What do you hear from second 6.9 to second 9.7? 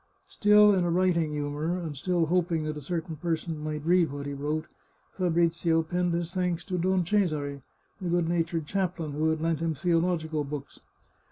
Cesare, the good natured chaplain who had lent